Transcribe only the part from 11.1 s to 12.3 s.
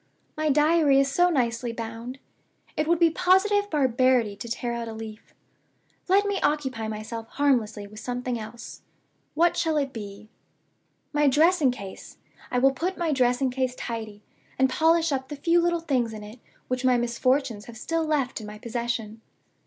My dressing case